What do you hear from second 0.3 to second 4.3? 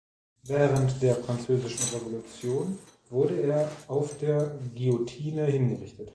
Während der Französischen Revolution wurde er auf